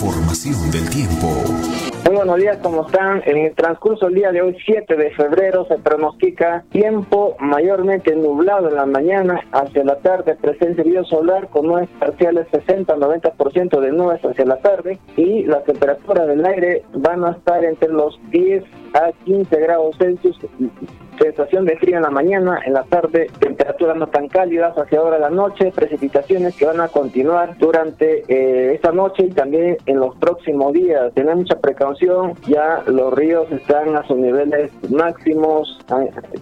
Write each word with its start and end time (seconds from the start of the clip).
información 0.00 0.70
del 0.70 0.88
tiempo. 0.88 1.26
Muy 2.06 2.16
buenos 2.16 2.38
días, 2.38 2.56
¿cómo 2.62 2.86
están? 2.86 3.22
En 3.26 3.36
el 3.36 3.54
transcurso 3.54 4.06
del 4.06 4.14
día 4.14 4.32
de 4.32 4.40
hoy, 4.40 4.56
7 4.64 4.96
de 4.96 5.10
febrero, 5.10 5.66
se 5.66 5.76
pronostica 5.76 6.64
tiempo 6.70 7.36
mayormente 7.38 8.16
nublado 8.16 8.70
en 8.70 8.76
la 8.76 8.86
mañana, 8.86 9.40
hacia 9.52 9.84
la 9.84 9.96
tarde 9.96 10.36
presencia 10.40 10.82
de 10.82 11.04
solar 11.04 11.48
con 11.50 11.66
nubes 11.66 11.90
parciales 11.98 12.46
60-90% 12.50 13.78
de 13.78 13.92
nubes 13.92 14.24
hacia 14.24 14.46
la 14.46 14.56
tarde 14.60 14.98
y 15.16 15.44
la 15.44 15.62
temperatura 15.64 16.24
del 16.24 16.46
aire 16.46 16.82
van 16.94 17.22
a 17.24 17.32
estar 17.32 17.62
entre 17.62 17.90
los 17.90 18.18
10 18.30 18.64
a 18.94 19.12
15 19.24 19.60
grados 19.60 19.96
Celsius 19.98 20.38
sensación 21.20 21.66
de 21.66 21.76
frío 21.76 21.96
en 21.96 22.02
la 22.02 22.10
mañana, 22.10 22.60
en 22.64 22.72
la 22.72 22.84
tarde 22.84 23.30
temperaturas 23.70 23.96
no 23.96 24.06
tan 24.08 24.28
cálidas 24.28 24.76
hacia 24.76 24.98
ahora 24.98 25.18
la 25.18 25.30
noche, 25.30 25.72
precipitaciones 25.74 26.56
que 26.56 26.66
van 26.66 26.80
a 26.80 26.88
continuar 26.88 27.56
durante 27.58 28.24
eh, 28.28 28.74
esta 28.74 28.92
noche 28.92 29.26
y 29.26 29.30
también 29.30 29.76
en 29.86 30.00
los 30.00 30.16
próximos 30.16 30.72
días. 30.72 31.12
Tener 31.14 31.36
mucha 31.36 31.58
precaución, 31.60 32.34
ya 32.46 32.82
los 32.86 33.12
ríos 33.14 33.50
están 33.52 33.96
a 33.96 34.06
sus 34.06 34.16
niveles 34.16 34.70
máximos, 34.90 35.78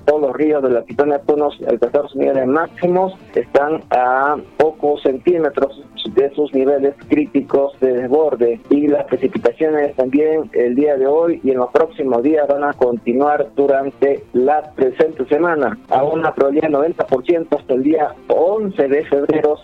todos 0.05 0.21
los 0.21 0.33
ríos 0.35 0.63
de 0.63 0.71
la 0.71 0.83
Pitona 0.83 1.19
de 1.19 1.69
alcanzar 1.69 2.09
sus 2.09 2.17
niveles 2.17 2.47
máximos, 2.47 3.15
están 3.35 3.83
a 3.91 4.37
pocos 4.57 5.03
centímetros 5.03 5.83
de 6.15 6.31
sus 6.35 6.53
niveles 6.55 6.95
críticos 7.09 7.79
de 7.81 7.93
desborde 7.93 8.61
y 8.71 8.89
las 8.89 9.05
precipitaciones 9.05 9.95
también 9.97 10.51
el 10.53 10.75
día 10.75 10.97
de 10.97 11.07
hoy 11.07 11.41
y 11.45 11.51
en 11.51 11.59
los 11.59 11.71
próximos 11.71 12.23
días 12.23 12.47
van 12.49 12.65
a 12.65 12.73
continuar 12.73 13.49
durante 13.55 14.25
la 14.33 14.73
presente 14.75 15.27
semana 15.27 15.79
a 15.91 16.05
una 16.05 16.35
probabilidad 16.35 16.69
de 16.69 16.95
90% 16.95 17.18
hasta 17.51 17.75
el 17.75 17.83
día 17.83 18.15
11 18.29 18.89
de 18.89 19.05
febrero. 19.07 19.57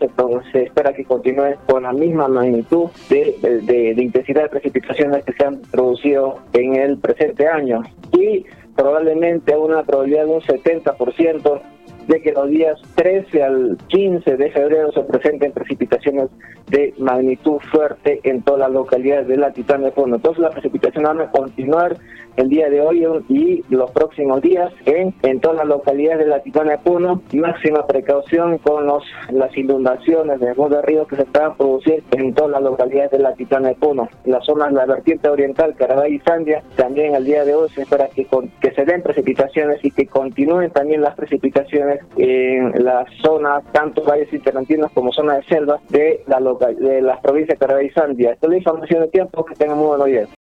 Se, 0.52 0.62
espera 0.62 0.92
que 0.92 1.04
continúe 1.04 1.56
con 1.66 1.84
la 1.84 1.92
misma 1.92 2.28
magnitud 2.28 2.90
de, 3.08 3.36
de, 3.42 3.94
de 3.94 4.02
intensidad 4.02 4.44
de 4.44 4.48
precipitaciones 4.48 5.24
que 5.24 5.32
se 5.32 5.44
han 5.44 5.60
producido 5.70 6.40
en 6.52 6.74
el 6.76 6.98
presente 6.98 7.46
año. 7.46 7.82
Y 8.12 8.44
probablemente 8.76 9.56
una 9.56 9.82
probabilidad 9.82 10.26
de 10.26 10.32
un 10.32 10.40
70% 10.40 11.60
de 12.06 12.20
que 12.20 12.32
los 12.32 12.48
días 12.48 12.80
13 12.94 13.42
al 13.42 13.78
15 13.88 14.36
de 14.36 14.50
febrero 14.50 14.92
se 14.92 15.00
presenten 15.02 15.52
precipitaciones 15.52 16.28
de 16.68 16.94
magnitud 16.98 17.58
fuerte 17.70 18.20
en 18.24 18.42
todas 18.42 18.60
las 18.60 18.70
localidades 18.72 19.28
de 19.28 19.36
la 19.36 19.52
Titán 19.52 19.82
de 19.82 19.92
Fondo. 19.92 20.16
Entonces 20.16 20.42
las 20.42 20.52
precipitaciones 20.52 21.08
van 21.08 21.20
a 21.20 21.30
continuar 21.30 21.96
el 22.36 22.48
día 22.48 22.68
de 22.68 22.80
hoy 22.80 23.06
y 23.28 23.62
los 23.68 23.90
próximos 23.92 24.42
días 24.42 24.72
en, 24.86 25.14
en 25.22 25.40
todas 25.40 25.58
las 25.58 25.66
localidades 25.66 26.20
de 26.20 26.26
la 26.26 26.40
Titana 26.40 26.72
de 26.72 26.78
Puno. 26.78 27.22
Máxima 27.32 27.86
precaución 27.86 28.58
con 28.58 28.86
los, 28.86 29.04
las 29.30 29.56
inundaciones 29.56 30.40
de 30.40 30.54
de 30.54 30.82
río 30.82 31.06
que 31.06 31.16
se 31.16 31.22
están 31.22 31.52
a 31.52 31.54
producir 31.54 32.02
en 32.12 32.32
todas 32.32 32.52
las 32.52 32.62
localidades 32.62 33.10
de 33.10 33.18
la 33.18 33.34
Titana 33.34 33.68
de 33.68 33.74
Puno. 33.74 34.08
Las 34.24 34.44
zonas 34.46 34.70
de 34.70 34.76
la 34.76 34.86
vertiente 34.86 35.28
oriental, 35.28 35.74
Carabay 35.76 36.14
y 36.14 36.18
Sandia, 36.20 36.62
también 36.76 37.14
el 37.14 37.24
día 37.24 37.44
de 37.44 37.54
hoy 37.54 37.68
se 37.70 37.82
espera 37.82 38.08
que, 38.08 38.26
que 38.60 38.70
se 38.72 38.84
den 38.84 39.02
precipitaciones 39.02 39.84
y 39.84 39.90
que 39.90 40.06
continúen 40.06 40.70
también 40.70 41.02
las 41.02 41.14
precipitaciones 41.14 41.93
en 42.16 42.84
las 42.84 43.08
zonas, 43.22 43.64
tanto 43.72 44.02
valles 44.02 44.32
interantinos 44.32 44.90
como 44.92 45.12
zonas 45.12 45.38
de 45.38 45.54
selva 45.54 45.80
de 45.88 46.22
la 46.26 46.40
de 46.78 47.02
las 47.02 47.20
provincias 47.20 47.58
de 47.58 47.66
Carabay 47.66 47.86
y 47.86 47.90
Sandia. 47.90 48.32
Esta 48.32 48.46
es 48.46 48.50
la 48.50 48.58
información 48.58 49.00
de 49.02 49.08
tiempo, 49.08 49.44
que 49.44 49.54
tengan 49.54 49.78
muy 49.78 49.88
buenos 49.88 50.06
días. 50.06 50.43